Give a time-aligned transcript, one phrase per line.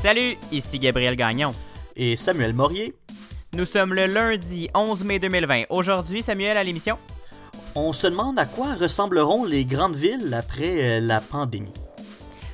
[0.00, 1.52] Salut, ici Gabriel Gagnon.
[1.96, 2.94] Et Samuel Morier.
[3.54, 5.64] Nous sommes le lundi 11 mai 2020.
[5.70, 6.96] Aujourd'hui, Samuel, à l'émission?
[7.74, 11.74] On se demande à quoi ressembleront les grandes villes après euh, la pandémie.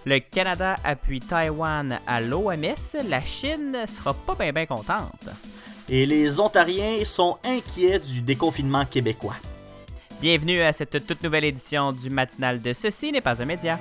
[0.07, 2.97] Le Canada appuie Taïwan à l'OMS.
[3.11, 5.29] La Chine sera pas bien ben contente.
[5.91, 9.37] Et les Ontariens sont inquiets du déconfinement québécois.
[10.23, 13.79] Bienvenue à cette toute nouvelle édition du matinal de Ceci n'est pas un média.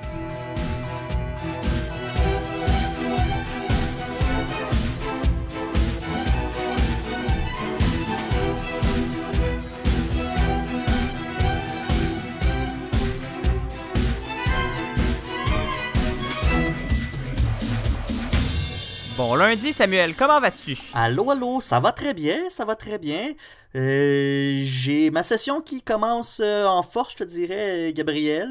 [19.16, 20.76] Bon lundi, Samuel, comment vas-tu?
[20.94, 23.34] Allô, allô, ça va très bien, ça va très bien.
[23.76, 28.50] Euh, J'ai ma session qui commence euh, en force, je te dirais, Gabriel.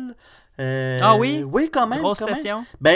[0.60, 1.42] Euh, Ah oui?
[1.42, 2.00] Oui, quand même.
[2.02, 2.36] Grosse quand même.
[2.36, 2.64] session?
[2.80, 2.94] Ben,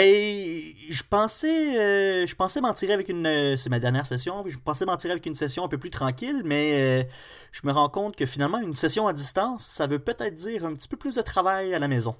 [0.89, 3.57] je pensais, euh, je pensais m'en tirer avec une.
[3.57, 4.45] c'est ma dernière session.
[4.47, 7.05] Je pensais m'en tirer avec une session un peu plus tranquille, mais
[7.51, 10.73] je me rends compte que finalement, une session à distance, ça veut peut-être dire un
[10.73, 12.15] petit peu plus de travail à la maison.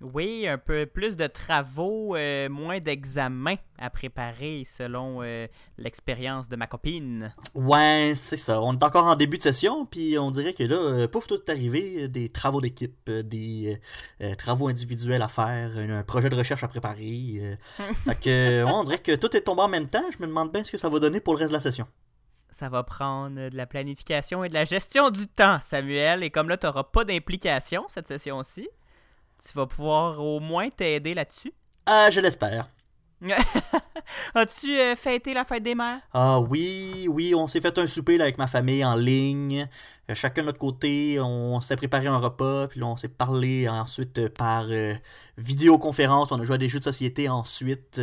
[0.00, 6.56] Oui, un peu plus de travaux, euh, moins d'examens à préparer selon euh, l'expérience de
[6.56, 7.34] ma copine.
[7.54, 8.62] Ouais, c'est ça.
[8.62, 11.34] On est encore en début de session, puis on dirait que là, euh, pouf, tout
[11.34, 13.78] est arrivé, des travaux d'équipe, des
[14.38, 17.58] travaux individuels à faire, un, projet de recherche à préparer.
[18.06, 20.04] fait que, ouais, on dirait que tout est tombé en même temps.
[20.10, 21.86] Je me demande bien ce que ça va donner pour le reste de la session.
[22.48, 26.22] Ça va prendre de la planification et de la gestion du temps, Samuel.
[26.22, 28.68] Et comme là, tu n'auras pas d'implication cette session-ci,
[29.46, 31.52] tu vas pouvoir au moins t'aider là-dessus?
[31.86, 32.68] Ah, je l'espère.
[34.34, 36.00] As-tu euh, fêté la fête des mères?
[36.14, 39.68] Ah oui, oui, on s'est fait un souper là, avec ma famille en ligne.
[40.08, 43.68] Euh, chacun de notre côté, on s'est préparé un repas, puis là, on s'est parlé
[43.68, 44.68] ensuite euh, par
[45.36, 46.32] vidéoconférence.
[46.32, 48.00] On a joué à des jeux de société ensuite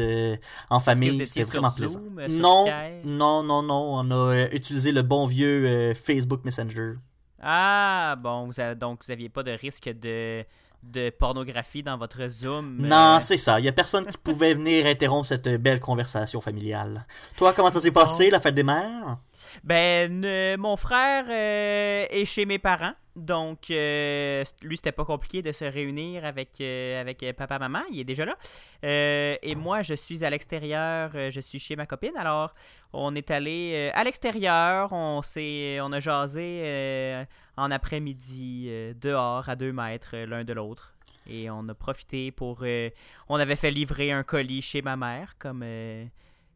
[0.70, 1.26] en famille.
[1.26, 2.00] C'était vraiment plaisant.
[2.00, 2.66] Zoom, Non,
[3.04, 3.96] non, non, non.
[4.00, 6.94] On a utilisé le bon vieux Facebook Messenger.
[7.42, 10.44] Ah, bon, vous avez- donc vous n'aviez pas de risque de,
[10.84, 12.80] de pornographie dans votre Zoom.
[12.84, 13.60] euh, Non, c'est ça.
[13.60, 17.06] Il y a personne qui pouvait venir interrompre cette belle conversation familiale.
[17.36, 19.18] Toi, comment ça s'est passé, la fête des mères?
[19.64, 22.94] Ben, euh, mon frère euh, est chez mes parents.
[23.16, 27.80] Donc, euh, lui, c'était pas compliqué de se réunir avec, avec euh, papa, maman.
[27.92, 28.38] Il est déjà là.
[28.84, 31.10] Et moi, je suis à l'extérieur.
[31.14, 32.16] je suis chez ma copine.
[32.16, 32.54] Alors,
[32.94, 34.90] on est allé à l'extérieur.
[34.94, 37.26] On, s'est- on a jasé
[37.58, 40.94] en après-midi, euh, dehors, à deux mètres euh, l'un de l'autre.
[41.30, 42.60] Et on a profité pour.
[42.64, 42.90] euh,
[43.28, 45.62] on avait fait livrer un colis chez ma mère, comme.
[45.64, 46.06] euh,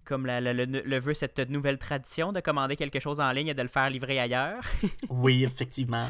[0.03, 3.49] comme la- la- le, le veut cette nouvelle tradition de commander quelque chose en ligne
[3.49, 4.63] et de le faire livrer ailleurs.
[5.09, 6.07] Oui, effectivement.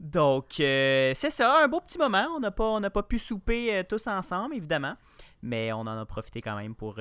[0.00, 2.26] Donc, euh, c'est ça, un beau petit moment.
[2.36, 4.96] On n'a pas, on pas pu souper tous ensemble, évidemment,
[5.42, 6.98] mais on en a profité quand même pour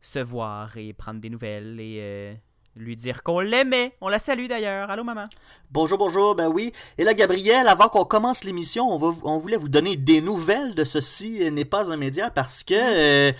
[0.00, 2.36] se voir et prendre des nouvelles et
[2.76, 3.94] lui dire qu'on l'aimait.
[4.00, 4.90] On la salue d'ailleurs.
[4.90, 5.24] Allô, maman?
[5.70, 6.72] Bonjour, bonjour, ben oui.
[6.98, 10.74] Et là, Gabriel, avant qu'on commence l'émission, on, va, on voulait vous donner des nouvelles
[10.74, 13.32] de ceci n'est pas un média parce que, euh,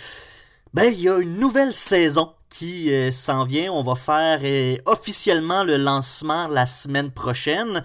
[0.75, 3.73] ben, il y a une nouvelle saison qui euh, s'en vient.
[3.73, 7.83] On va faire euh, officiellement le lancement la semaine prochaine.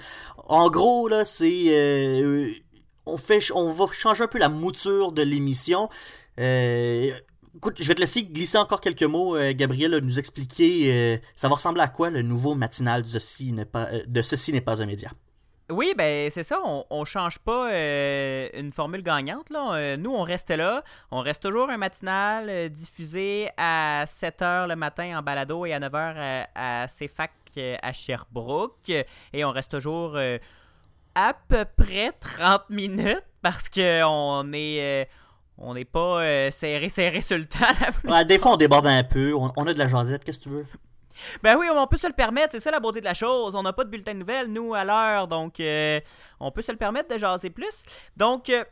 [0.49, 2.23] En gros, là, c'est...
[3.05, 5.89] on, fait, on va changer un peu la mouture de l'émission.
[6.39, 7.11] Euh,
[7.57, 11.47] écoute, je vais te laisser glisser encore quelques mots, euh, Gabriel, nous expliquer euh, ça
[11.47, 14.61] va ressembler à quoi le nouveau matinal de Ceci n'est pas, euh, de Ceci n'est
[14.61, 15.09] pas un média?
[15.69, 17.71] Oui, ben c'est ça, on, on change pas
[18.53, 19.49] une formule gagnante.
[19.49, 19.97] Là.
[19.97, 20.81] Nous, on reste là.
[21.11, 26.47] On reste toujours un matinal diffusé à 7h le matin en balado et à 9h
[26.55, 27.31] à, à CFAC
[27.81, 28.89] à Sherbrooke.
[29.33, 30.17] Et on reste toujours
[31.15, 35.09] à peu près 30 minutes parce qu'on est...
[35.57, 37.57] on n'est pas euh, serré, serré sur le temps.
[38.03, 39.33] Ouais, des fois, on déborde un peu.
[39.33, 40.65] On, on a de la jasette, qu'est-ce que tu veux?
[41.41, 43.55] Ben oui, on peut se le permettre, c'est ça la beauté de la chose.
[43.55, 45.99] On n'a pas de bulletin de nouvelles, nous, à l'heure, donc euh,
[46.39, 47.83] on peut se le permettre de jaser plus.
[48.15, 48.63] Donc, euh,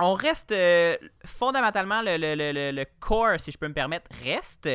[0.00, 4.10] on reste euh, fondamentalement, le, le, le, le- le core, si je peux me permettre,
[4.24, 4.68] reste.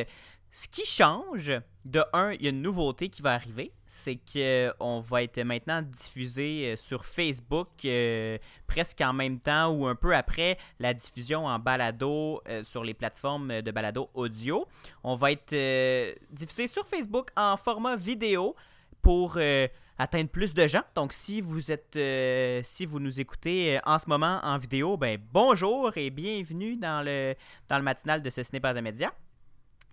[0.58, 1.52] Ce qui change,
[1.84, 5.82] de un, il y a une nouveauté qui va arriver, c'est qu'on va être maintenant
[5.82, 11.44] diffusé euh, sur Facebook euh, presque en même temps ou un peu après la diffusion
[11.44, 14.66] en balado euh, sur les plateformes de balado audio.
[15.04, 18.56] On va être euh, diffusé sur Facebook en format vidéo
[19.02, 19.68] pour euh,
[19.98, 20.84] atteindre plus de gens.
[20.94, 24.96] Donc, si vous êtes, euh, si vous nous écoutez euh, en ce moment en vidéo,
[24.96, 27.34] ben bonjour et bienvenue dans le
[27.68, 29.12] dans le matinal de ce Ce n'est pas un média.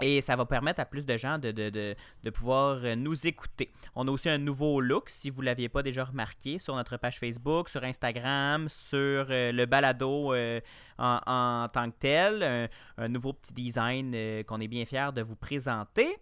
[0.01, 1.95] Et ça va permettre à plus de gens de,
[2.33, 3.71] pouvoir euh, nous écouter.
[3.95, 6.97] On a aussi un nouveau look, si vous ne l'aviez pas déjà remarqué, sur notre
[6.97, 10.59] page Facebook, sur Instagram, sur euh, le balado euh,
[10.97, 12.43] en, tant que tel.
[12.43, 12.67] Un,
[12.97, 16.17] un nouveau petit design qu'on est bien fiers de vous présenter.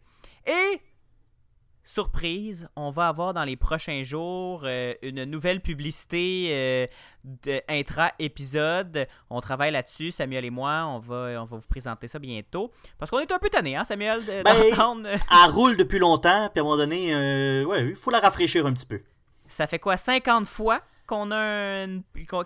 [0.45, 0.81] Et
[1.83, 6.87] surprise, on va avoir dans les prochains jours euh, une nouvelle publicité euh,
[7.23, 9.07] de intra-épisode.
[9.29, 10.85] On travaille là-dessus, Samuel et moi.
[10.87, 12.71] On va, on va vous présenter ça bientôt.
[12.97, 15.03] Parce qu'on est un peu tanné, hein, Samuel, d'entendre.
[15.03, 18.19] Ben, elle roule depuis longtemps, puis à un moment donné, euh, ouais, il faut la
[18.19, 19.01] rafraîchir un petit peu.
[19.47, 20.81] Ça fait quoi, 50 fois
[21.11, 21.85] qu'on a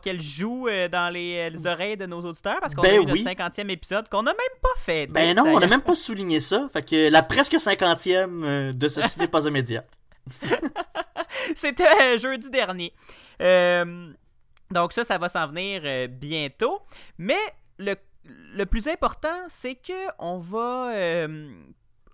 [0.02, 3.24] qu'elle joue euh, dans les, oreilles de nos auditeurs parce qu'on ben a eu oui.
[3.24, 5.06] 50e épisode qu'on n'a même pas fait.
[5.06, 6.68] Ben non, on n'a même pas souligné ça.
[6.74, 9.84] Fait que la presque 50e euh, de Ceci n'est pas un média.
[11.56, 12.92] C'était euh, jeudi dernier.
[14.72, 16.80] donc ça, ça va s'en venir bientôt.
[17.20, 17.38] Mais
[17.78, 17.96] le,
[18.56, 21.28] le plus important, c'est que on va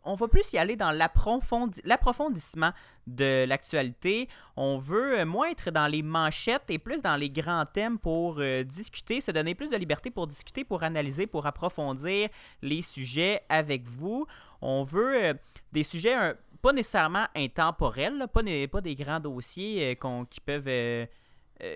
[0.04, 2.72] on va plus y aller dans l'approfondissement
[3.08, 4.28] de l'actualité.
[4.56, 8.38] On veut euh, moins être dans les manchettes et plus dans les grands thèmes pour
[8.40, 12.30] euh, discuter, se donner plus de liberté pour discuter, pour analyser, pour approfondir
[12.62, 14.26] les sujets avec vous.
[14.62, 15.34] On veut euh,
[15.72, 19.98] des sujets pas nécessairement intemporels, pas, des grands dossiers
[20.30, 21.08] qui peuvent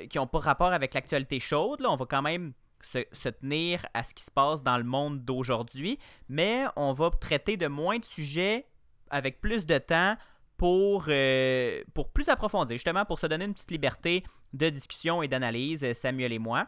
[0.10, 1.84] qui n'ont pas rapport avec l'actualité chaude.
[1.88, 2.54] On va quand même
[2.86, 6.00] se, tenir à ce qui se passe dans le monde d'aujourd'hui,
[6.30, 8.68] mais on va traiter de moins de sujets
[9.10, 10.16] avec plus de temps
[10.58, 14.24] pour, euh, pour plus approfondir, justement pour se donner une petite liberté
[14.54, 16.68] de discussion et d'analyse, euh, Samuel et moi.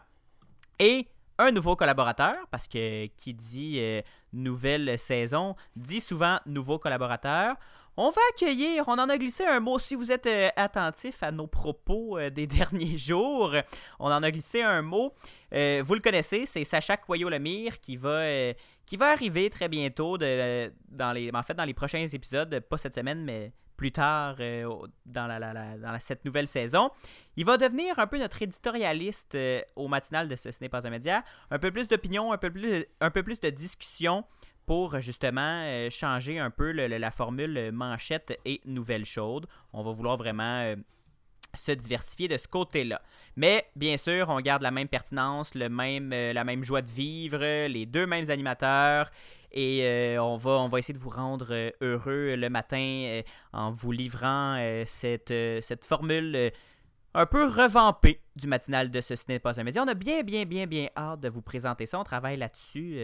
[0.78, 7.56] Et un nouveau collaborateur, parce que qui dit euh, nouvelle saison dit souvent nouveau collaborateur.
[8.00, 11.48] On va accueillir, on en a glissé un mot si vous êtes attentif à nos
[11.48, 13.56] propos des derniers jours.
[13.98, 15.12] On en a glissé un mot.
[15.52, 18.54] Euh, vous le connaissez, c'est Sacha Coyot-Lemire qui va, euh,
[18.86, 22.94] qui va arriver très bientôt dans les, en fait dans les prochains épisodes, pas cette
[22.94, 24.72] semaine, mais plus tard euh,
[25.04, 26.90] dans, cette nouvelle saison.
[27.34, 29.36] Il va devenir un peu notre éditorialiste
[29.74, 31.24] au matinal de ce Ce n'est pas un média.
[31.50, 32.38] Un peu plus d'opinion, un,
[33.00, 34.24] un peu plus de discussion
[34.68, 39.46] pour justement changer un peu la formule manchette et nouvelle chaude.
[39.72, 40.76] On va vouloir vraiment
[41.54, 43.00] se diversifier de ce côté-là.
[43.36, 47.86] Mais bien sûr, on garde la même pertinence, euh, la même joie de vivre, les
[47.86, 49.10] deux mêmes animateurs.
[49.50, 53.22] Et euh, on, va, on va essayer de vous rendre euh, heureux le matin
[53.52, 55.32] en vous livrant cette,
[55.62, 56.52] cette formule
[57.14, 59.82] un peu revampée du matinal de ce Ce n'est pas un média.
[59.82, 61.98] On a bien, bien, bien, bien hâte de vous présenter ça.
[61.98, 62.98] On travaille là-dessus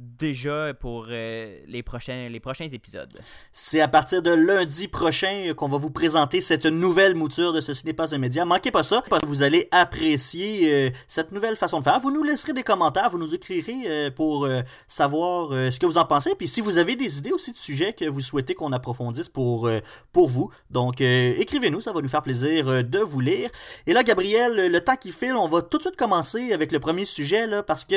[0.00, 3.12] déjà pour euh, les, prochains, les prochains épisodes.
[3.52, 7.84] C'est à partir de lundi prochain qu'on va vous présenter cette nouvelle mouture de Ce
[7.84, 8.44] n'est pas un média.
[8.44, 12.00] Manquez pas ça, vous allez apprécier euh, cette nouvelle façon de faire.
[12.00, 14.48] Vous nous laisserez des commentaires, vous nous écrirez euh, pour
[14.86, 16.34] savoir ce que vous en pensez.
[16.34, 19.70] Puis si vous avez des idées aussi de sujets que vous souhaitez qu'on approfondisse pour,
[20.12, 23.50] pour vous, donc écrivez-nous, ça va nous faire plaisir de vous lire.
[23.86, 26.80] Et là, Gabriel, le temps qui file, on va tout de suite commencer avec le
[26.80, 27.96] premier sujet, là, parce que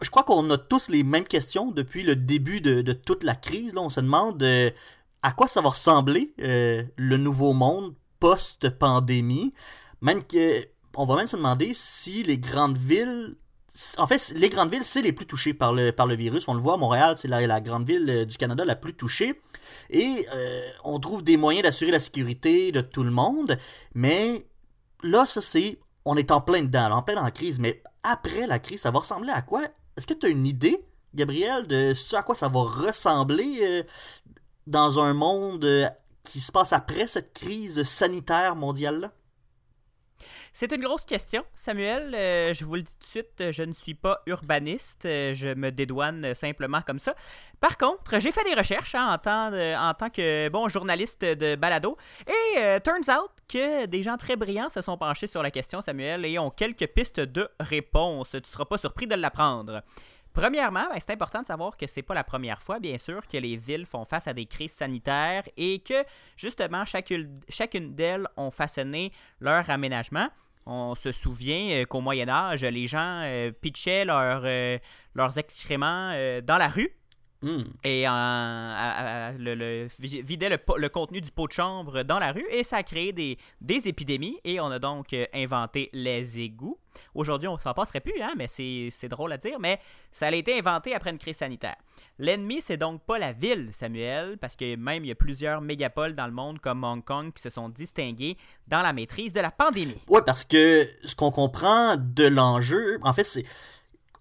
[0.00, 3.74] je crois qu'on a tous les mêmes question depuis le début de, toute la crise.
[3.76, 4.70] On se demande euh,
[5.22, 9.54] à quoi ça va ressembler euh, le nouveau monde post-pandémie?
[10.00, 10.66] Même que,
[10.96, 13.36] on va même se demander si les grandes villes
[13.96, 16.46] en fait, les grandes villes, c'est les plus touchées par le, par le virus.
[16.46, 19.40] On le voit, Montréal, c'est la, la, grande ville euh, du Canada la plus touchée.
[19.88, 20.26] Et
[20.84, 23.56] on trouve des moyens d'assurer la sécurité de tout le monde.
[23.94, 24.46] Mais
[25.02, 25.78] là, ça, c'est.
[26.04, 27.60] On est en plein dedans, en plein dans crise.
[27.60, 29.62] Mais après la crise, ça va ressembler à quoi?
[29.96, 30.84] Est-ce que tu as une idée
[31.14, 33.82] Gabriel, de ce à quoi ça va ressembler euh,
[34.66, 35.86] dans un monde euh,
[36.22, 39.12] qui se passe après cette crise sanitaire mondiale-là?
[40.54, 42.14] C'est une grosse question, Samuel.
[42.14, 45.04] Euh, je vous le dis tout de suite, je ne suis pas urbaniste.
[45.04, 47.14] je me dédouane simplement comme ça.
[47.60, 51.56] Par contre, j'ai fait des recherches hein, en, tant en, tant que bon journaliste de
[51.56, 51.96] balado.
[52.26, 56.26] Et turns out que des gens très brillants se sont penchés sur la question, Samuel,
[56.26, 58.30] et ont quelques pistes de réponse.
[58.32, 59.82] Tu ne seras pas surpris de l'apprendre.
[60.32, 63.36] Premièrement, ben, c'est important de savoir que c'est pas la première fois, bien sûr, que
[63.36, 66.04] les villes font face à des crises sanitaires et que,
[66.36, 70.28] justement, chacune, d'elles ont façonné leur aménagement.
[70.64, 74.78] On se souvient euh, qu'au Moyen Âge, les gens euh, pitchaient euh,
[75.14, 76.12] leurs excréments
[76.42, 76.94] dans la rue
[77.42, 77.62] Hmm.
[77.82, 78.04] Et
[79.38, 83.12] le, vidait le, contenu du pot de chambre dans la rue et ça a créé
[83.12, 86.78] des, des épidémies et on a donc euh, inventé les égouts.
[87.14, 89.80] Aujourd'hui, on s'en passerait plus, hein, mais c'est drôle à dire, mais
[90.10, 91.76] ça a été inventé après une crise sanitaire.
[92.18, 96.14] L'ennemi, c'est donc pas la ville, Samuel, parce que même il y a plusieurs mégapoles
[96.14, 98.36] dans le monde comme Hong Kong qui se sont distingués
[98.68, 100.00] dans la maîtrise de la pandémie.
[100.08, 103.44] Oui, parce que ce qu'on comprend de l'enjeu, en fait, c'est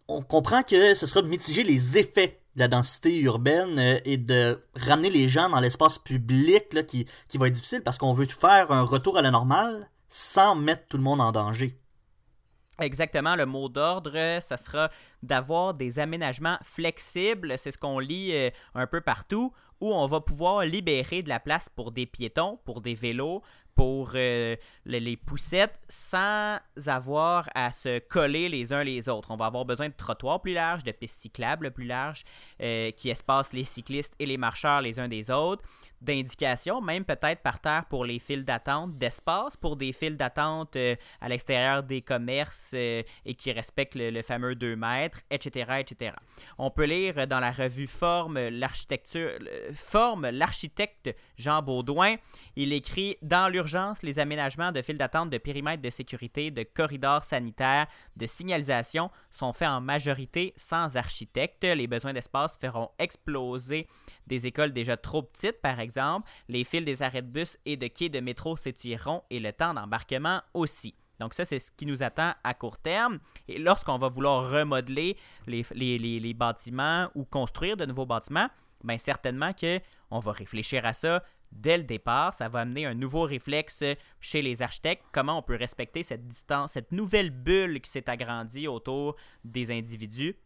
[0.08, 4.18] on comprend que ce sera de mitiger les effets de la densité urbaine euh, et
[4.18, 8.26] de ramener les gens dans l'espace public qui, qui va être difficile parce qu'on veut
[8.26, 11.78] faire un retour à la normale sans mettre tout le monde en danger.
[12.80, 14.90] Exactement, le mot d'ordre, ça sera
[15.22, 20.20] d'avoir des aménagements flexibles, c'est ce qu'on lit euh, un peu partout, où on va
[20.22, 23.44] pouvoir libérer de la place pour des piétons, pour des vélos,
[23.76, 29.32] pour euh, les poussettes sans avoir à se coller les uns les autres.
[29.32, 32.24] On va avoir besoin de trottoirs plus larges, de pistes cyclables plus larges
[32.62, 35.64] euh, qui espacent les cyclistes et les marcheurs les uns des autres,
[36.02, 40.96] d'indications, même peut-être par terre pour les files d'attente, d'espace pour des files d'attente euh,
[41.22, 43.06] à l'extérieur des commerces et
[43.38, 46.16] qui respectent le, fameux 2 mètres, etc., etc.
[46.58, 49.32] On peut lire dans la revue Forme l'architecture,
[49.74, 52.16] Forme l'architecte Jean Baudouin.
[52.56, 53.62] Il écrit dans le
[54.02, 59.54] les aménagements de files d'attente, de périmètres de sécurité, de corridors sanitaires, de signalisation sont
[59.54, 61.64] faits en majorité sans architecte.
[61.64, 63.88] Les besoins d'espace feront exploser
[64.32, 66.30] des écoles déjà trop petites, par exemple.
[66.48, 69.74] Les fils des arrêts de bus et de quais de métro s'étireront et le temps
[69.74, 70.96] d'embarquement aussi.
[71.20, 73.20] Donc ça, c'est ce qui nous attend à court terme.
[73.50, 78.48] Et lorsqu'on va vouloir remodeler les, les, bâtiments ou construire de nouveaux bâtiments,
[78.86, 81.22] bien certainement qu'on va réfléchir à ça
[81.52, 82.34] dès le départ.
[82.34, 83.84] Ça va amener un nouveau réflexe
[84.22, 85.04] chez les architectes.
[85.12, 90.38] Comment on peut respecter cette distance, cette nouvelle bulle qui s'est agrandie autour des individus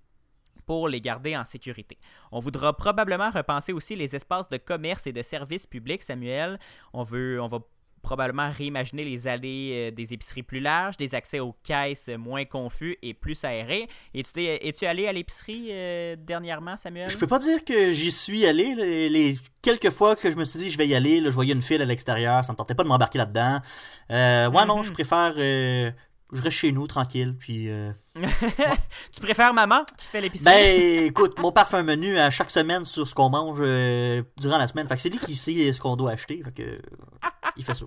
[0.66, 1.98] pour les garder en sécurité.
[2.32, 6.60] On voudra probablement repenser aussi les espaces de commerce et de services publics, Samuel.
[6.94, 7.60] On veut, on va
[8.06, 12.98] probablement réimaginer les allées euh, des épiceries plus larges, des accès aux caisses moins confus
[13.02, 13.90] et plus aérés.
[14.14, 17.10] Es-tu allé à l'épicerie euh, dernièrement, Samuel?
[17.10, 18.76] Je peux pas dire que j'y suis allé.
[19.10, 21.64] Les, quelques fois que je me suis dit je vais y aller, je voyais une
[21.64, 23.60] file à l'extérieur, ça me tentait pas de m'embarquer là-dedans.
[24.12, 24.94] Euh, ouais, non, je mhm.
[24.94, 25.34] préfère
[26.34, 27.70] je reste chez nous tranquille puis
[29.12, 30.54] tu préfères maman qui fait l'épicerie?
[30.54, 33.60] Ben écoute mon père fait un menu à chaque semaine sur ce qu'on mange
[34.40, 36.78] durant la semaine fait que c'est lui qui sait ce qu'on doit acheter fait que
[37.58, 37.86] il fait ça.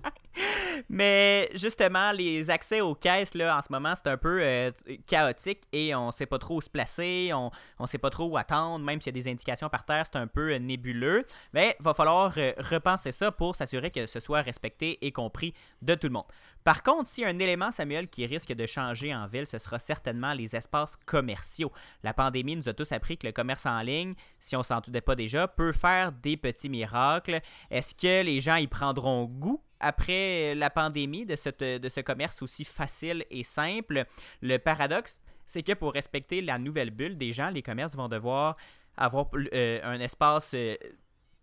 [0.87, 4.71] Mais justement, les accès aux caisses, là, en ce moment, c'est un peu euh,
[5.07, 8.37] chaotique et on sait pas trop où se placer, on, on sait pas trop où
[8.37, 11.25] attendre, même s'il y a des indications par terre, c'est un peu euh, nébuleux.
[11.53, 15.53] Mais il va falloir euh, repenser ça pour s'assurer que ce soit respecté et compris
[15.81, 16.25] de tout le monde.
[16.63, 19.57] Par contre, s'il y a un élément, Samuel, qui risque de changer en ville, ce
[19.57, 21.71] sera certainement les espaces commerciaux.
[22.03, 25.01] La pandémie nous a tous appris que le commerce en ligne, si on s'en doutait
[25.01, 27.41] pas déjà, peut faire des petits miracles.
[27.71, 32.65] Est-ce que les gens y prendront goût après la pandémie de, de ce commerce aussi
[32.65, 34.05] facile et simple?
[34.41, 38.55] Le paradoxe, c'est que pour respecter la nouvelle bulle des gens, les commerces vont devoir
[38.97, 40.75] avoir euh, un espace euh,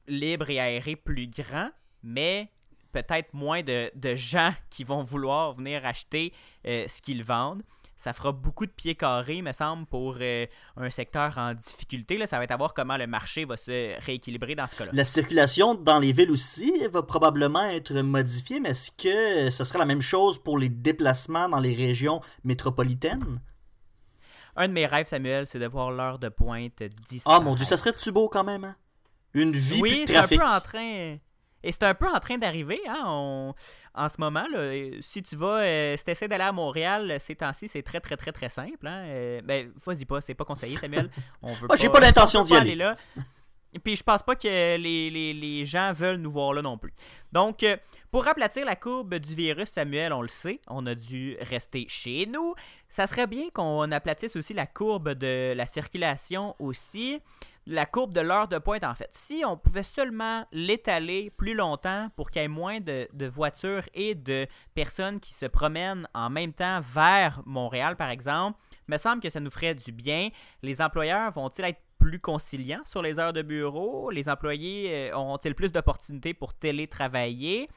[0.07, 1.71] libre et aéré plus grand,
[2.03, 2.51] mais
[2.93, 6.33] peut-être moins de, gens qui vont vouloir venir acheter
[6.67, 7.63] euh, ce qu'ils vendent.
[7.97, 12.19] Ça fera beaucoup de pieds carrés, me semble, pour euh, un secteur en difficulté.
[12.19, 14.91] Là, ça va être à voir comment le marché va se rééquilibrer dans ce cas-là.
[14.93, 19.79] La circulation dans les villes aussi va probablement être modifiée, mais est-ce que ce serait
[19.79, 23.25] la même chose pour les déplacements dans les régions métropolitaines?
[24.57, 27.41] Un de mes rêves, Samuel, c'est de voir l'heure de pointe disparaître.
[27.41, 28.77] Ah mon dieu, ça serait-tu beau quand même, hein?
[29.35, 30.41] Une vie oui, de trafic.
[30.41, 31.17] un peu en train...
[31.63, 33.55] Et c'est un peu en train d'arriver, hein?
[33.97, 34.71] en ce moment, là,
[35.01, 38.17] si tu vas, euh, si tu essaies d'aller à Montréal ces temps-ci, c'est très, très,
[38.17, 38.87] très, très simple.
[38.87, 39.05] Hein?
[39.07, 41.11] Euh, ben, vas-y pas, c'est pas conseillé, Samuel.
[41.43, 42.75] On veut pas, j'ai pas l'intention d'y aller.
[42.75, 42.95] là.
[43.73, 46.79] Et puis je pense pas que les, les, les, gens veulent nous voir là non
[46.79, 46.95] plus.
[47.33, 47.77] Donc, euh,
[48.11, 52.27] pour aplatir la courbe du virus, Samuel, on le sait, on a dû rester chez
[52.27, 52.55] nous.
[52.89, 57.21] Ça serait bien qu'on aplatisse aussi la courbe de la circulation aussi.
[57.69, 59.09] La courbe de l'heure de pointe, en fait.
[59.11, 64.15] Si on pouvait seulement l'étaler plus longtemps pour qu'il y ait moins de, voitures et
[64.15, 68.57] de personnes qui se promènent en même temps vers Montréal, par exemple,
[68.87, 70.29] me semble que ça nous ferait du bien.
[70.63, 74.11] Les employeurs vont-ils être plus conciliant sur les heures de bureau?
[74.11, 77.69] Les employés euh, auront-ils plus d'opportunités pour télétravailler?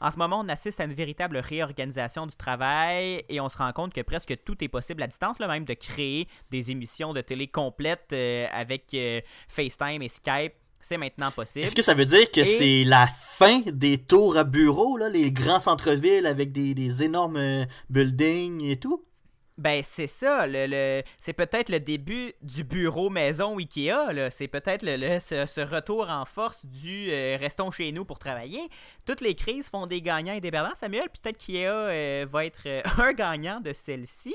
[0.00, 3.72] En ce moment, on assiste à une véritable réorganisation du travail et on se rend
[3.72, 7.20] compte que presque tout est possible à distance, là, même de créer des émissions de
[7.20, 10.52] télé complètes euh, avec euh, FaceTime et Skype.
[10.80, 11.64] C'est maintenant possible.
[11.64, 15.32] Est-ce que ça veut dire que c'est la fin des tours à bureaux, là, les
[15.32, 19.02] grands centres-villes avec des, des énormes buildings et tout?
[19.58, 20.46] Ben, c'est ça.
[20.46, 24.30] Le, c'est peut-être le début du bureau maison Ikea.
[24.30, 28.68] C'est peut-être le, ce, retour en force du euh, restons chez nous pour travailler.
[29.06, 31.08] Toutes les crises font des gagnants et des perdants, Samuel.
[31.08, 34.34] Peut-être qu'IKEA euh, va être euh, un gagnant de celle-ci.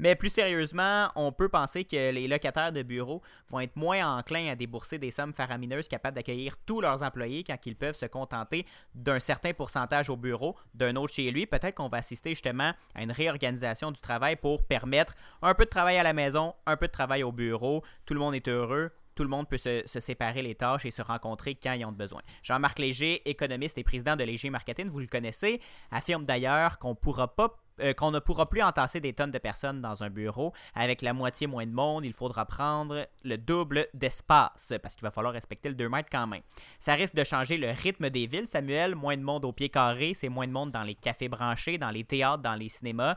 [0.00, 4.50] Mais plus sérieusement, on peut penser que les locataires de bureaux vont être moins enclins
[4.50, 8.64] à débourser des sommes faramineuses capables d'accueillir tous leurs employés quand ils peuvent se contenter
[8.94, 11.44] d'un certain pourcentage au bureau, d'un autre chez lui.
[11.44, 15.70] Peut-être qu'on va assister justement à une réorganisation du travail pour permettre un peu de
[15.70, 17.84] travail à la maison, un peu de travail au bureau.
[18.06, 21.02] Tout le monde est heureux, tout le monde peut se, séparer les tâches et se
[21.02, 22.22] rencontrer quand ils ont besoin.
[22.42, 27.28] Jean-Marc Léger, économiste et président de Léger Marketing, vous le connaissez, affirme d'ailleurs qu'on pourra
[27.28, 30.52] pas euh, qu'on ne pourra plus entasser des tonnes de personnes dans un bureau.
[30.74, 35.10] Avec la moitié moins de monde, il faudra prendre le double d'espace parce qu'il va
[35.10, 36.42] falloir respecter le 2 mètres quand même.
[36.78, 38.94] Ça risque de changer le rythme des villes, Samuel.
[38.94, 41.90] Moins de monde au pied carré, c'est moins de monde dans les cafés branchés, dans
[41.90, 43.16] les théâtres, dans les cinémas.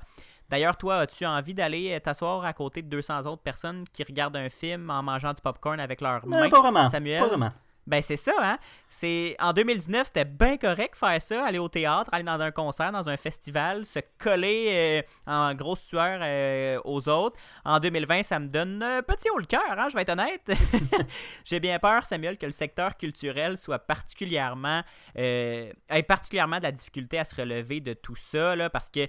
[0.50, 4.50] D'ailleurs, toi, as-tu envie d'aller t'asseoir à côté de 200 autres personnes qui regardent un
[4.50, 7.20] film en mangeant du popcorn avec leurs mains, pas vraiment, Samuel?
[7.20, 7.52] Pas vraiment.
[7.86, 8.58] Ben c'est ça, hein?
[8.88, 12.92] C'est en 2019, c'était bien correct faire ça, aller au théâtre, aller dans un concert,
[12.92, 17.38] dans un festival, se coller euh, en grosse sueur euh, aux autres.
[17.66, 20.50] En 2020, ça me donne un petit haut le cœur, hein, je vais être honnête.
[21.46, 24.82] J'ai bien peur, Samuel, que le secteur culturel soit particulièrement
[25.18, 29.02] euh, ait particulièrement de la difficulté à se relever de tout ça, là, parce que
[29.02, 29.08] euh,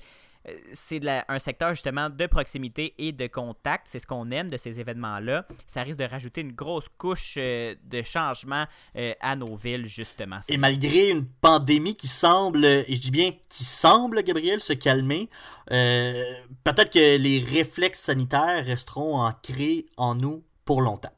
[0.72, 3.88] c'est un secteur justement de proximité et de contact.
[3.88, 5.46] C'est ce qu'on aime de ces événements-là.
[5.66, 10.40] Ça risque de rajouter une grosse couche euh, de changement euh, à nos villes, justement.
[10.48, 15.28] Et malgré une pandémie qui semble, et je dis bien qui semble, Gabriel, se calmer,
[15.66, 21.12] peut-être que les réflexes sanitaires resteront ancrés en nous pour longtemps.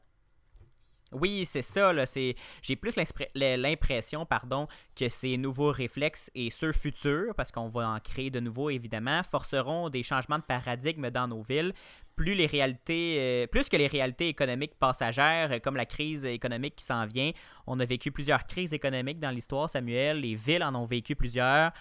[1.11, 1.93] Oui, c'est ça.
[2.61, 2.95] J'ai plus
[3.35, 8.39] l'impression pardon, que ces nouveaux réflexes et ceux futurs, parce qu'on va en créer de
[8.39, 11.73] nouveaux évidemment, forceront des changements de paradigme dans nos villes.
[12.15, 16.75] Plus, les réalités, euh, plus que les réalités économiques passagères, euh, comme la crise économique
[16.75, 17.31] qui s'en vient.
[17.67, 20.21] On a vécu plusieurs crises économiques dans l'histoire, Samuel.
[20.21, 21.71] Les villes en ont vécu plusieurs.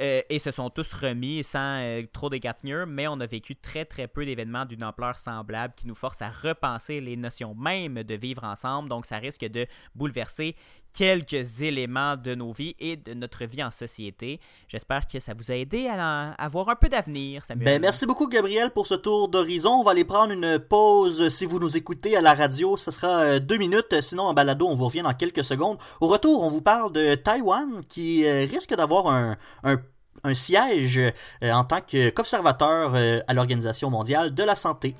[0.00, 3.84] Euh, et se sont tous remis sans euh, trop d'égratignures, mais on a vécu très
[3.84, 8.14] très peu d'événements d'une ampleur semblable qui nous forcent à repenser les notions même de
[8.14, 8.88] vivre ensemble.
[8.88, 10.54] Donc ça risque de bouleverser
[10.96, 14.40] quelques éléments de nos vies et de notre vie en société.
[14.66, 17.42] J'espère que ça vous a aidé à avoir un peu d'avenir.
[17.54, 19.74] Ben, merci beaucoup, Gabriel, pour ce tour d'horizon.
[19.74, 21.28] On va aller prendre une pause.
[21.28, 24.00] Si vous nous écoutez à la radio, ce sera euh, deux minutes.
[24.00, 25.76] Sinon, en balado, on vous revient dans quelques secondes.
[26.00, 29.36] Au retour, on vous parle de Taïwan qui euh, risque d'avoir un,
[30.32, 31.12] siège euh,
[31.52, 34.96] en tant qu'observateur à l'Organisation mondiale de la santé.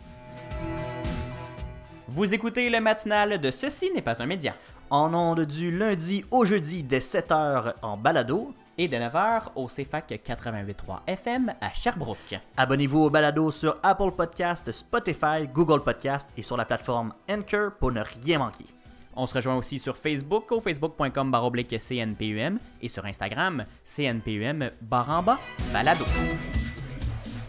[2.09, 4.55] Vous écoutez le matinal de Ceci n'est pas un média
[4.91, 10.21] en ondes du lundi au jeudi dès 7h en balado et dès 9h au CFAC
[10.27, 12.39] 88.3 FM à Sherbrooke.
[12.57, 17.93] Abonnez-vous au balado sur Apple Podcast, Spotify, Google Podcast et sur la plateforme Anchor pour
[17.93, 18.67] ne rien manquer.
[19.15, 25.39] On se rejoint aussi sur Facebook au facebook.com baroblique CNPUM et sur Instagram CNPUM baramba
[25.73, 26.05] balado.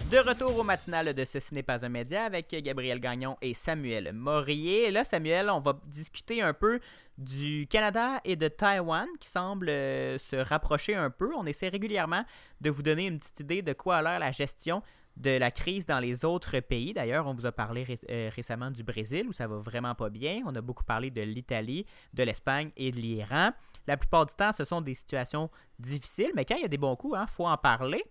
[0.10, 4.14] De retour au matinal de Ce n'est pas un média avec Gabriel Gagnon et Samuel
[4.14, 4.90] Morier.
[4.90, 6.80] là, Samuel, on va discuter un peu
[7.18, 11.34] du Canada et de Taïwan qui semblent euh, se rapprocher un peu.
[11.36, 12.24] On essaie régulièrement
[12.62, 14.84] de vous donner une petite idée de quoi a l'air la gestion
[15.16, 16.94] de la crise dans les autres pays.
[16.94, 20.44] D'ailleurs, on vous a parlé euh, récemment du Brésil où ça va vraiment pas bien.
[20.46, 23.52] On a beaucoup parlé de l'Italie, de l'Espagne et de l'Iran.
[23.88, 25.50] La plupart du temps, ce sont des situations
[25.80, 28.04] difficiles, mais quand il y a des bons coups, il hein, faut en parler.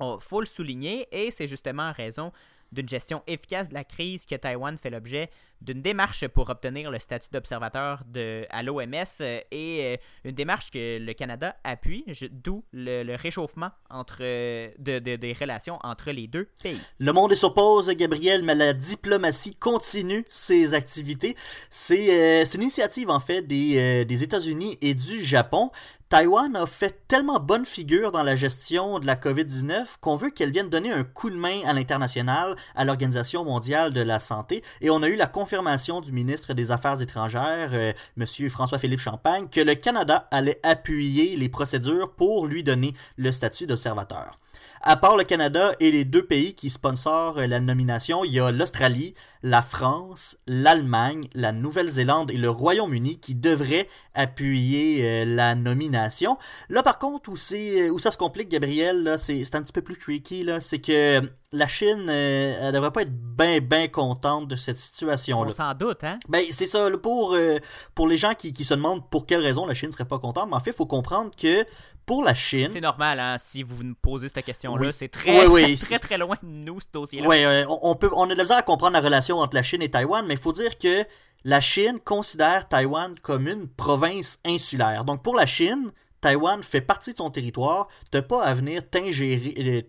[0.00, 2.32] Il faut le souligner et c'est justement en raison
[2.72, 5.30] d'une gestion efficace de la crise que Taïwan fait l'objet
[5.60, 8.02] d'une démarche pour obtenir le statut d'observateur
[8.50, 14.18] à l'OMS euh, et euh, une démarche que le Canada appuie, d'où le, réchauffement entre,
[14.20, 16.80] euh, des relations entre les deux pays.
[16.98, 21.36] Le monde pause, Gabriel, mais la diplomatie continue ses activités.
[21.68, 25.70] C'est une initiative en fait des, des États-Unis et du Japon.
[26.10, 30.50] Taïwan a fait tellement bonne figure dans la gestion de la COVID-19 qu'on veut qu'elle
[30.50, 34.90] vienne donner un coup de main à l'international, à l'Organisation mondiale de la santé, et
[34.90, 38.50] on a eu la confirmation du ministre des Affaires étrangères, euh, M.
[38.50, 44.36] François-Philippe Champagne, que le Canada allait appuyer les procédures pour lui donner le statut d'observateur.
[44.82, 48.50] À part le Canada et les deux pays qui sponsorent la nomination, il y a
[48.50, 56.38] l'Australie, la France, l'Allemagne, la Nouvelle-Zélande et le Royaume-Uni qui devraient appuyer euh, la nomination.
[56.68, 60.46] Là, par contre, où, où ça se complique, Gabriel, c'est un petit peu plus tricky,
[60.60, 65.50] c'est que la Chine, euh, elle devrait pas être bien, bien contente de cette situation-là.
[65.50, 66.18] On s'en doute, hein?
[66.28, 67.58] Ben, c'est ça, pour, euh,
[67.94, 70.48] pour les gens qui, qui, se demandent pour quelle raison la Chine serait pas contente,
[70.48, 71.64] mais en fait, il faut comprendre que
[72.06, 72.68] pour la Chine.
[72.68, 74.92] C'est normal, hein, si vous nous posez cette question-là.
[74.92, 75.44] C'est très,
[75.76, 77.28] très, très loin de nous, ce dossier-là.
[77.28, 79.62] Oui, euh, on, peut, on a de la misère à comprendre la relation entre la
[79.62, 81.04] Chine et Taïwan, mais il faut dire que
[81.44, 85.04] la Chine considère Taïwan comme une province insulaire.
[85.04, 89.84] Donc, pour la Chine, Taïwan fait partie de son territoire, t'as pas à venir t'ingérer,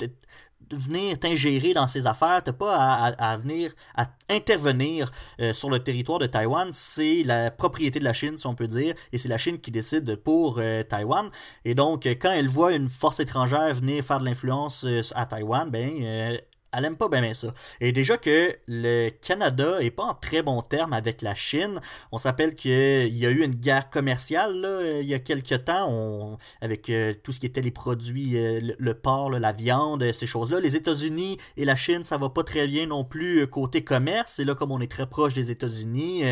[0.74, 6.20] venir t'ingérer dans ses affaires, t'as pas à, venir à intervenir euh, sur le territoire
[6.20, 9.38] de Taïwan, c'est la propriété de la Chine, si on peut dire, et c'est la
[9.38, 11.30] Chine qui décide pour euh, Taïwan.
[11.66, 15.70] Et donc, quand elle voit une force étrangère venir faire de l'influence euh, à Taïwan,
[15.70, 16.40] ben
[16.74, 17.54] elle aime pas bien ça.
[17.80, 21.80] Et déjà que le Canada est pas en très bon terme avec la Chine.
[22.12, 25.66] On se rappelle qu'il y a eu une guerre commerciale là, il y a quelques
[25.66, 30.28] temps avec euh, tout ce qui était les produits, euh, le, porc, la viande, ces
[30.28, 30.60] choses-là.
[30.60, 34.40] Les États-Unis et la Chine, ça va pas très bien non plus euh, côté commerce.
[34.40, 36.24] Et là, comme on est très proche des États-Unis,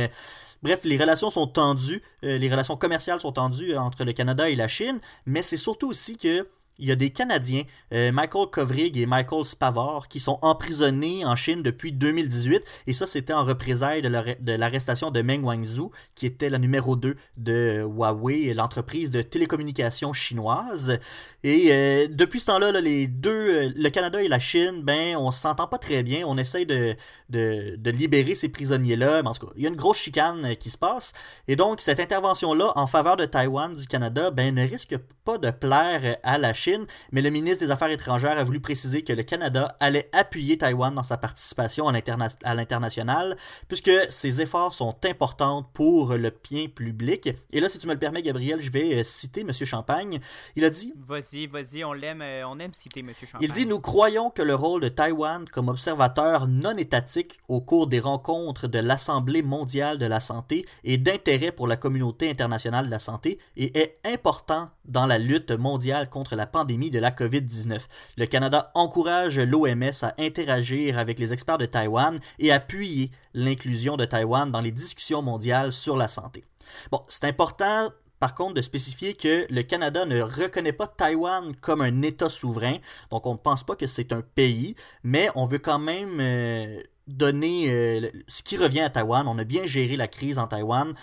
[0.62, 4.68] Bref, les relations sont tendues, les relations commerciales sont tendues entre le Canada et la
[4.68, 6.46] Chine, mais c'est surtout aussi que
[6.80, 7.64] il y a des Canadiens,
[7.94, 12.62] euh, Michael Kovrig et Michael Spavor, qui sont emprisonnés en Chine depuis 2018.
[12.88, 17.16] Et ça, c'était en représailles de l'arrestation de Meng Wanzhou, qui était la numéro 2
[17.38, 20.98] de Huawei, l'entreprise de télécommunications chinoise.
[21.44, 25.32] Et euh, depuis ce temps-là, les deux, euh, le Canada et la Chine, ben, on
[25.32, 26.24] s'entend pas très bien.
[26.26, 26.96] On essaye de,
[27.30, 29.22] de, libérer ces prisonniers-là.
[29.26, 31.14] En tout cas, il y a une grosse chicane qui se passe.
[31.48, 35.52] Et donc, cette intervention-là en faveur de Taïwan du Canada, ben, ne risque pas de
[35.52, 36.69] plaire à la Chine
[37.12, 40.94] mais le ministre des Affaires étrangères a voulu préciser que le Canada allait appuyer Taïwan
[40.94, 47.30] dans sa participation à l'international, puisque ses efforts sont importants pour le bien public.
[47.52, 49.52] Et là, si tu me le permets, Gabriel, je vais euh, citer M.
[49.54, 50.20] Champagne.
[50.56, 50.94] Il a dit...
[51.08, 53.12] Vas-y, vas-y, on l'aime, euh, on aime citer M.
[53.20, 53.42] Champagne.
[53.42, 57.88] Il dit, nous croyons que le rôle de Taïwan comme observateur non étatique au cours
[57.88, 62.92] des rencontres de l'Assemblée mondiale de la santé est d'intérêt pour la communauté internationale de
[62.92, 67.88] la santé et est important dans la lutte mondiale contre la pandémie de la COVID-19.
[68.18, 74.06] Le Canada encourage l'OMS à interagir avec les experts de Taïwan et appuyer l'inclusion de
[74.06, 76.44] Taïwan dans les discussions mondiales sur la santé.
[76.92, 81.80] Bon, c'est important par contre, de spécifier que le Canada ne reconnaît pas Taïwan comme
[81.80, 82.76] un État souverain,
[83.12, 86.82] donc on ne pense pas que c'est un pays, mais on veut quand même euh,
[87.08, 89.26] donner euh, ce qui revient à Taïwan.
[89.26, 90.94] On a bien géré la crise en Taïwan,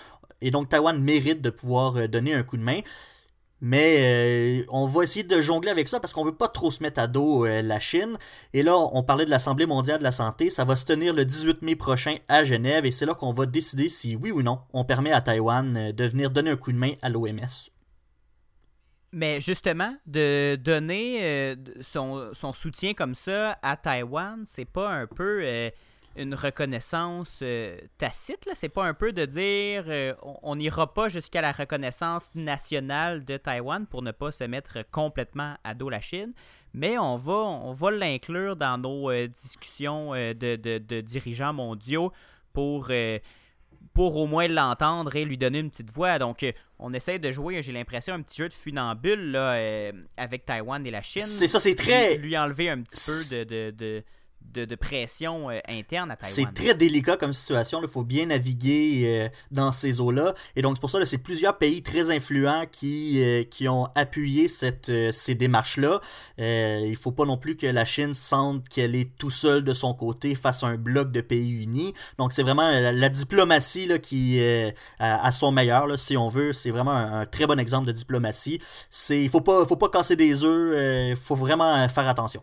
[0.42, 2.80] et donc Taïwan mérite de pouvoir euh, donner un coup de main.
[3.60, 6.82] Mais euh, on va essayer de jongler avec ça parce qu'on veut pas trop se
[6.82, 8.18] mettre à dos euh, la Chine.
[8.52, 10.50] Et là, on parlait de l'Assemblée mondiale de la santé.
[10.50, 13.46] Ça va se tenir le 18 mai prochain à Genève et c'est là qu'on va
[13.46, 16.72] décider si oui ou non on permet à Taïwan euh, de venir donner un coup
[16.72, 17.70] de main à l'OMS.
[19.12, 25.70] Mais justement, de donner son, son, soutien comme ça à Taïwan, c'est pas un peu
[26.16, 28.48] une reconnaissance euh, tacite.
[28.54, 33.36] C'est pas un peu de dire euh, on n'ira pas jusqu'à la reconnaissance nationale de
[33.36, 36.32] Taïwan pour ne pas se mettre complètement à dos la Chine,
[36.72, 42.12] mais on va, on va l'inclure dans nos euh, discussions de, de, dirigeants mondiaux
[42.52, 42.90] pour,
[43.92, 46.18] pour au moins l'entendre et lui donner une petite voix.
[46.18, 46.44] Donc,
[46.78, 50.90] on essaie de jouer, j'ai l'impression, un petit jeu de funambule là, avec Taïwan et
[50.90, 51.22] la Chine.
[51.22, 52.16] C'est ça, c'est très.
[52.16, 54.02] Lui, enlever un petit peu de de,
[54.76, 56.34] pression euh, interne à Taïwan.
[56.34, 57.80] C'est très délicat comme situation.
[57.82, 60.34] Il faut bien naviguer euh, dans ces eaux-là.
[60.54, 63.88] Et donc, c'est pour ça que c'est plusieurs pays très influents qui, euh, qui ont
[63.94, 66.00] appuyé cette, ces démarches-là.
[66.38, 69.72] il ne faut pas non plus que la Chine sente qu'elle est tout seule de
[69.72, 71.94] son côté face à un bloc de pays unis.
[72.18, 76.52] Donc, c'est vraiment la, diplomatie là, qui est à, son meilleur, si on veut.
[76.52, 78.60] C'est vraiment un, très bon exemple de diplomatie.
[79.10, 81.10] Il ne faut pas, faut pas casser des œufs.
[81.10, 82.42] Il faut vraiment faire attention.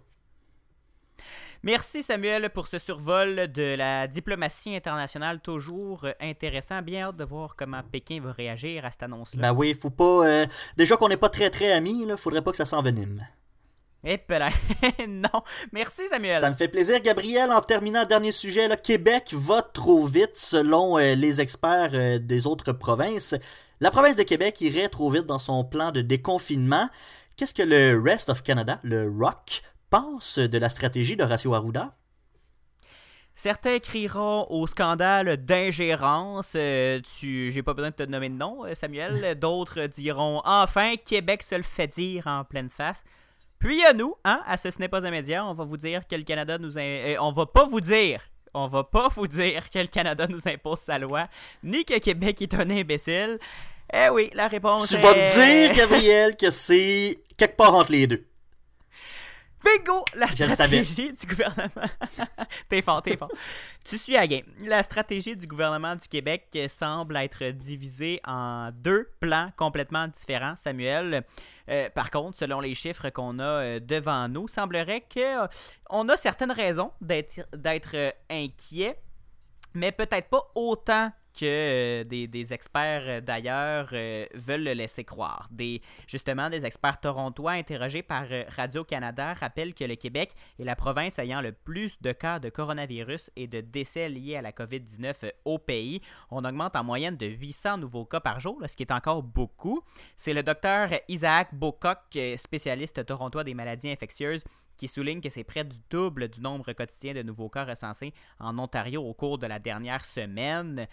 [1.66, 6.82] Merci Samuel pour ce survol de la diplomatie internationale, toujours intéressant.
[6.82, 9.42] Bien hâte de voir comment Pékin va réagir à cette annonce-là.
[9.42, 10.28] Ben oui, faut pas.
[10.28, 10.46] Euh,
[10.76, 13.26] déjà qu'on n'est pas très très amis, là, faudrait pas que ça s'envenime.
[14.06, 14.20] Eh
[15.08, 15.42] non.
[15.72, 16.42] Merci Samuel.
[16.42, 17.50] Ça me fait plaisir Gabriel.
[17.54, 22.46] En terminant, dernier sujet, là, Québec va trop vite selon euh, les experts euh, des
[22.46, 23.36] autres provinces.
[23.80, 26.90] La province de Québec irait trop vite dans son plan de déconfinement.
[27.38, 29.62] Qu'est-ce que le Rest of Canada, le ROC,
[29.94, 31.96] pense de la stratégie d'Horacio Arruda?
[33.36, 36.54] Certains crieront au scandale d'ingérence.
[36.56, 39.36] Euh, tu, j'ai pas besoin de te nommer de nom, euh, Samuel.
[39.40, 43.04] D'autres diront enfin Québec se le fait dire en pleine face.
[43.60, 46.08] Puis à nous, hein, à ce ce n'est pas un média, on va vous dire
[46.08, 48.20] que le Canada nous, euh, on va pas vous dire,
[48.56, 51.28] on va pas vous dire que le Canada nous impose sa loi,
[51.62, 53.38] ni que Québec est un imbécile.
[53.94, 54.88] Eh oui, la réponse.
[54.88, 55.02] Tu est...
[55.02, 58.26] vas me dire, Gabriel, que c'est quelque part entre les deux.
[59.64, 60.06] Bingo!
[60.16, 61.88] La stratégie du gouvernement.
[62.70, 63.32] t'es fort, t'es fort.
[63.84, 64.46] tu suis à game.
[64.62, 71.24] La stratégie du gouvernement du Québec semble être divisée en deux plans complètement différents, Samuel.
[71.70, 76.18] Euh, par contre, selon les chiffres qu'on a euh, devant nous, semblerait qu'on euh, a
[76.18, 79.00] certaines raisons d'être inquiet,
[79.74, 85.48] mais peut-être pas autant que euh, des, experts euh, d'ailleurs euh, veulent le laisser croire.
[85.52, 91.20] Des, justement, des experts torontois interrogés par Radio-Canada rappellent que le Québec est la province
[91.20, 95.58] ayant le plus de cas de coronavirus et de décès liés à la COVID-19 au
[95.58, 96.02] pays.
[96.30, 99.82] On augmente en moyenne de 800 nouveaux cas par jour, ce qui est encore beaucoup.
[100.16, 104.44] C'est le docteur Isaac Bocock, spécialiste torontois des maladies infectieuses,
[104.78, 108.58] qui souligne que c'est près du double du nombre quotidien de nouveaux cas recensés en
[108.58, 110.88] Ontario au cours de la dernière semaine.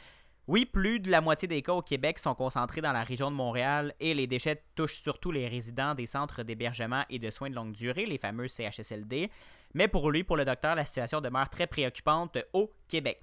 [0.51, 3.37] Oui, plus de la moitié des cas au Québec sont concentrés dans la région de
[3.37, 7.55] Montréal et les déchets touchent surtout les résidents des centres d'hébergement et de soins de
[7.55, 9.31] longue durée, les fameux CHSLD.
[9.75, 13.21] Mais pour lui, pour le docteur, la situation demeure très préoccupante au Québec.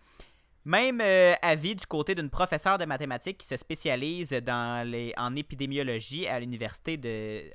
[0.63, 6.39] Même euh, avis du côté d'une professeure de mathématiques qui se spécialise en épidémiologie à
[6.39, 7.51] l'université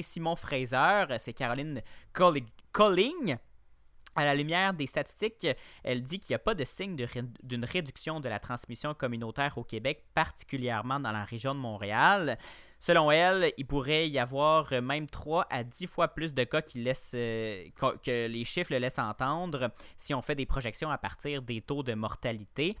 [0.00, 1.82] Simon Fraser, c'est Caroline
[2.14, 3.36] Colling.
[4.20, 5.46] À la lumière des statistiques,
[5.82, 6.94] elle dit qu'il n'y a pas de signe
[7.42, 12.36] d'une réduction de la transmission communautaire au Québec, particulièrement dans la région de Montréal.
[12.80, 16.80] Selon elle, il pourrait y avoir même 3 à 10 fois plus de cas qui
[16.82, 17.64] laissent, euh,
[18.02, 21.82] que les chiffres le laissent entendre si on fait des projections à partir des taux
[21.82, 22.76] de mortalité.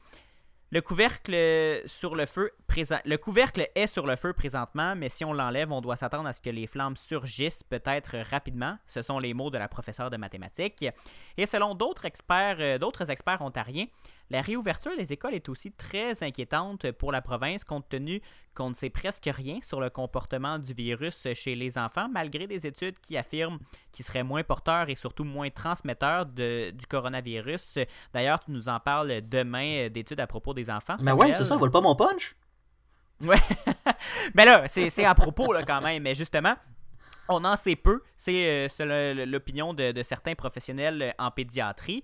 [0.72, 1.34] Le couvercle
[1.86, 2.52] sur le feu
[3.04, 6.32] le couvercle est sur le feu présentement, mais si on l'enlève, on doit s'attendre à
[6.32, 8.78] ce que les flammes surgissent peut-être rapidement.
[8.86, 10.86] Ce sont les mots de la professeure de mathématiques.
[11.36, 13.86] Et selon d'autres experts, euh, d'autres experts ontariens,
[14.30, 18.22] la réouverture des écoles est aussi très inquiétante pour la province compte tenu
[18.54, 22.66] qu'on ne sait presque rien sur le comportement du virus chez les enfants, malgré des
[22.66, 23.58] études qui affirment
[23.92, 27.78] qu'il serait moins porteur et surtout moins transmetteur du coronavirus.
[28.14, 30.96] D'ailleurs, tu nous en parles demain euh, d'études à propos des enfants.
[31.02, 32.36] Mais ouais, c'est ça, vole pas mon punch.
[33.22, 33.36] Ouais.
[34.34, 36.02] mais là, c'est à propos là, quand même.
[36.02, 36.54] Mais justement,
[37.28, 38.02] on en sait peu.
[38.16, 42.02] C'est euh, l'opinion de, certains professionnels en pédiatrie.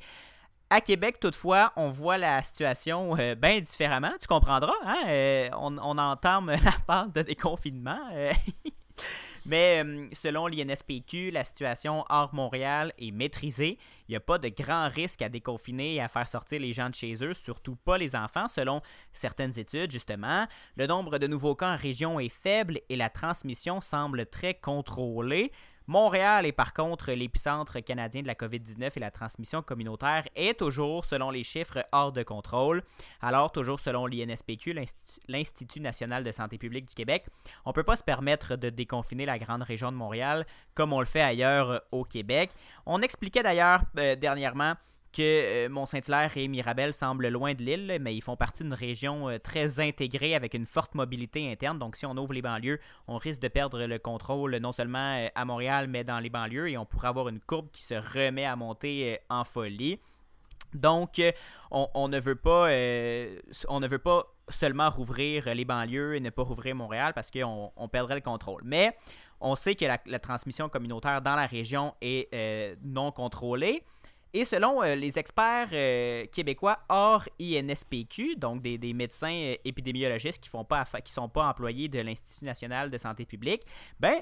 [0.69, 4.11] À Québec, toutefois, on voit la situation euh, bien différemment.
[4.21, 5.05] Tu comprendras, hein?
[5.07, 8.01] Euh, on, entame la phase de déconfinement.
[8.13, 8.33] Euh.
[9.49, 13.79] Mais selon l'INSPQ, la situation hors Montréal est maîtrisée.
[14.09, 16.91] Il n'y a pas de grand risque à déconfiner et à faire sortir les gens
[16.91, 20.49] de chez eux, surtout pas les enfants, selon certaines études, justement.
[20.75, 25.53] Le nombre de nouveaux cas en région est faible et la transmission semble très contrôlée.
[25.89, 31.05] Montréal est par contre l'épicentre canadien de la COVID-19 et la transmission communautaire est toujours,
[31.05, 32.83] selon les chiffres, hors de contrôle.
[33.21, 34.75] Alors, toujours selon l'INSPQ,
[35.29, 37.27] l'Institut national de santé publique du Québec,
[37.65, 41.01] on ne peut pas se permettre de déconfiner la grande région de Montréal comme on
[41.01, 42.51] le fait ailleurs au Québec.
[42.85, 44.75] On expliquait d'ailleurs euh, dernièrement
[45.17, 49.31] que euh, Mont-Saint-Hilaire et Mirabel semblent loin de l'île, mais ils font partie d'une région
[49.31, 51.79] euh, très intégrée avec une forte mobilité interne.
[51.79, 55.29] Donc, si on ouvre les banlieues, on risque de perdre le contrôle non seulement euh,
[55.35, 58.45] à Montréal, mais dans les banlieues, et on pourrait avoir une courbe qui se remet
[58.45, 59.99] à monter en folie.
[60.75, 61.23] Donc,
[61.71, 62.67] on, ne veut pas,
[63.69, 67.73] on ne veut pas seulement rouvrir les banlieues et ne pas rouvrir Montréal parce qu'on
[67.75, 68.63] on perdrait le contrôle.
[68.65, 68.95] Mais
[69.41, 73.83] on sait que la, transmission communautaire dans la région est non contrôlée.
[74.37, 80.51] Et selon euh, les experts euh, québécois hors INSPQ, donc des, médecins euh, épidémiologistes qui
[80.55, 83.63] ne sont pas employés de l'Institut national de santé publique,
[83.99, 84.21] ben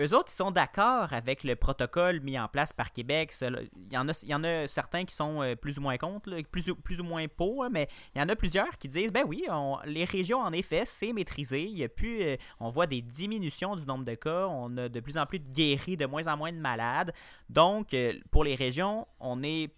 [0.00, 3.32] eux autres, ils sont d'accord avec le protocole mis en place par Québec.
[3.40, 5.96] Il y en a, il y en a certains qui sont euh, plus ou moins
[5.98, 9.12] contre, plus, plus ou moins pour, hein, mais il y en a plusieurs qui disent
[9.12, 9.46] ben oui,
[9.84, 11.62] les régions, en effet, c'est maîtrisé.
[11.62, 14.46] Il y a plus, euh, on voit des diminutions du nombre de cas.
[14.48, 17.12] On a de plus en plus de guéris, de moins en moins de malades.
[17.48, 19.70] Donc, euh, pour les régions, on est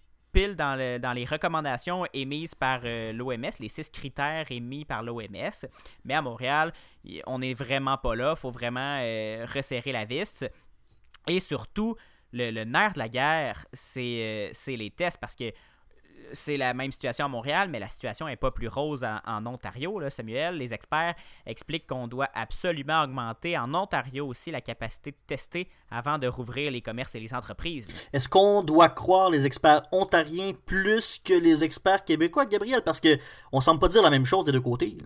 [0.45, 5.67] dans, les recommandations émises par euh, l'OMS, les six critères émis par l'OMS.
[6.05, 6.73] Mais à Montréal,
[7.27, 8.35] on n'est vraiment pas là.
[8.37, 10.45] Il faut vraiment euh, resserrer la vis.
[11.27, 11.97] Et surtout,
[12.33, 15.53] le, nerf de la guerre, c'est euh, les tests parce que
[16.33, 19.99] c'est la même situation à Montréal, mais la situation n'est pas plus rose en, Ontario,
[19.99, 20.57] là, Samuel.
[20.57, 21.15] Les experts
[21.47, 26.71] expliquent qu'on doit absolument augmenter en Ontario aussi la capacité de tester avant de rouvrir
[26.71, 27.89] les commerces et les entreprises.
[28.13, 32.83] Est-ce qu'on doit croire les experts ontariens plus que les experts québécois, Gabriel?
[32.83, 33.19] Parce que
[33.53, 34.97] on semble pas dire la même chose des deux côtés.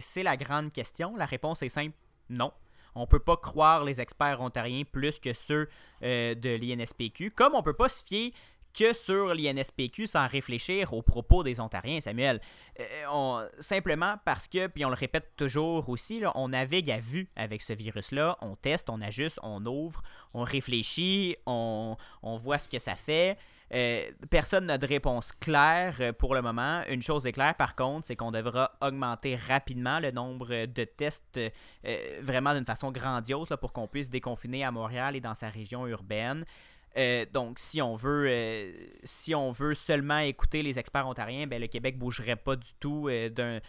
[0.00, 1.16] c'est la grande question.
[1.16, 1.96] La réponse est simple,
[2.28, 2.52] non.
[2.94, 5.68] On ne peut pas croire les experts ontariens plus que ceux
[6.02, 8.32] euh, de l'INSPQ, comme on ne peut pas se fier
[8.72, 12.40] que sur l'INSPQ sans réfléchir aux propos des Ontariens, Samuel.
[12.78, 17.62] Euh, simplement parce que, puis on le répète toujours aussi, on navigue à vue avec
[17.62, 20.02] ce virus-là, on teste, on ajuste, on ouvre,
[20.34, 23.36] on réfléchit, on, voit ce que ça fait.
[23.72, 26.82] Euh, personne n'a de réponse claire euh, pour le moment.
[26.88, 31.38] Une chose est claire par contre, c'est qu'on devra augmenter rapidement le nombre de tests
[32.20, 36.44] vraiment d'une façon grandiose pour qu'on puisse déconfiner à Montréal et dans sa région urbaine.
[36.96, 38.72] Euh, donc, si on veut, euh,
[39.04, 43.08] si on veut seulement écouter les experts ontariens, ben, le Québec bougerait pas du tout
[43.08, 43.60] euh,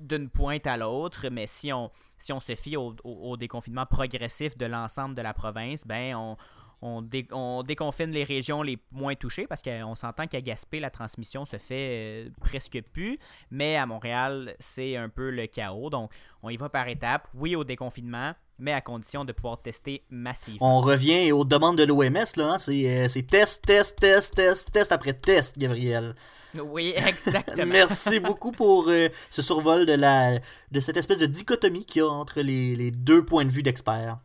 [0.00, 1.28] d'une pointe à l'autre.
[1.30, 5.86] Mais si on, si on se fie au, déconfinement progressif de l'ensemble de la province,
[5.86, 6.36] ben on,
[6.82, 11.56] on, déconfine les régions les moins touchées parce qu'on s'entend qu'à Gaspé, la transmission se
[11.56, 13.18] fait presque plus.
[13.50, 15.88] Mais à Montréal, c'est un peu le chaos.
[15.90, 17.28] Donc, on y va par étapes.
[17.34, 20.78] Oui au déconfinement, mais à condition de pouvoir tester massivement.
[20.78, 22.52] On revient aux demandes de l'OMS, là.
[22.52, 22.58] Hein?
[22.58, 26.14] C'est, c'est test, test, test, test, test après test, Gabriel.
[26.60, 27.66] Oui, exactement.
[27.66, 30.38] Merci beaucoup pour euh, ce survol de, la,
[30.70, 33.62] de cette espèce de dichotomie qu'il y a entre les, les deux points de vue
[33.62, 34.18] d'experts.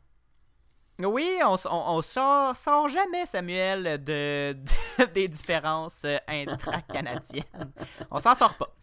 [1.00, 4.56] Oui, on, on, on sort, sort, jamais, Samuel, de,
[5.00, 7.74] de des différences intra-canadiennes.
[8.12, 8.74] on s'en sort pas.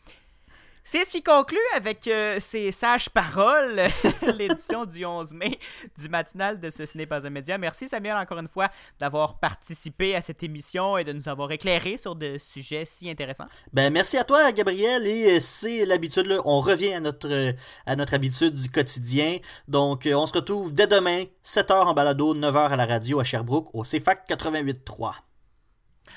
[0.85, 3.83] C'est ce qui conclut avec euh, ces sages paroles
[4.37, 5.59] l'édition du 11 mai
[5.99, 7.59] du matinal de Ce, n'est pas un média.
[7.59, 11.99] Merci Samuel encore une fois d'avoir participé à cette émission et de nous avoir éclairé
[11.99, 13.47] sur des sujets si intéressants.
[13.73, 17.55] Ben merci à toi Gabriel et euh, c'est l'habitude on revient à notre
[17.87, 19.39] à notre habitude du quotidien.
[19.69, 23.25] Donc euh, on se retrouve dès demain 7h en balado, 9h à la radio à
[23.25, 25.30] Sherbrooke au CFAC 88.3.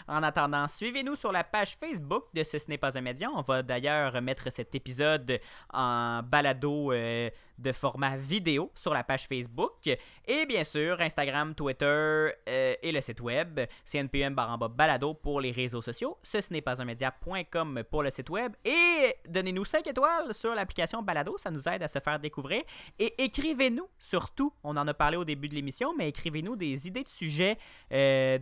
[0.08, 3.30] En attendant, suivez-nous sur la page Facebook de Ce, ce n'est pas un média.
[3.34, 5.40] On va d'ailleurs mettre cet épisode
[5.72, 9.90] en balado euh, de format vidéo sur la page Facebook.
[10.28, 15.82] Et bien sûr, Instagram, Twitter euh, et le site web, CNPM balado pour les réseaux
[15.82, 16.18] sociaux.
[16.24, 18.54] Ce, ce n'est pas un média.com pour le site web.
[18.66, 22.64] Et donnez-nous 5 étoiles sur l'application balado, ça nous aide à se faire découvrir.
[23.00, 27.04] Et écrivez-nous surtout, on en a parlé au début de l'émission, mais écrivez-nous des idées
[27.04, 27.58] de sujets
[27.92, 28.38] euh,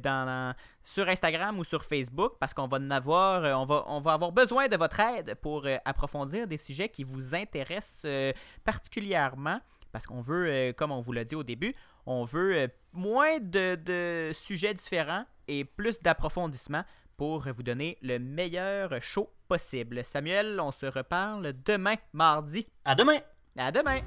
[0.84, 4.14] sur Instagram ou sur Facebook parce qu'on va en avoir, euh, on va, on va
[4.14, 8.34] avoir besoin de votre aide pour approfondir des sujets qui vous intéressent euh,
[9.02, 9.60] particulièrement
[9.92, 13.40] parce qu'on veut, euh, comme on vous l'a dit au début, on veut euh, moins
[13.40, 16.84] de, de, sujets différents et plus d'approfondissement
[17.18, 20.06] pour vous donner le meilleur show possible.
[20.06, 22.68] Samuel, on se reparle demain, mardi.
[22.86, 23.18] À demain!
[23.58, 24.00] À demain!